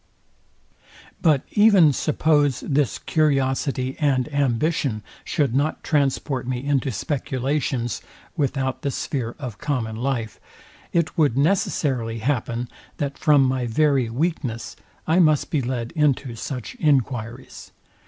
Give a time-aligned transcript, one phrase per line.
[1.21, 8.01] But even suppose this curiosity and ambition should not transport me into speculations
[8.35, 10.39] without the sphere of common life,
[10.91, 12.67] it would necessarily happen,
[12.97, 14.75] that from my very weakness
[15.05, 17.71] I must be led into such enquiries.